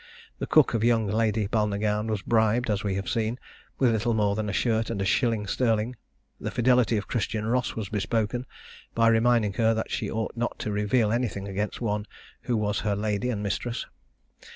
[0.39, 3.37] The cook of young Lady Balnagown was bribed, as we have seen,
[3.77, 5.95] with little more than a shirt and a shilling sterling!
[6.39, 8.47] The fidelity of Christian Ross was bespoken,
[8.95, 12.07] by reminding her that she ought not to reveal anything against one
[12.41, 13.85] who was her lady and mistress.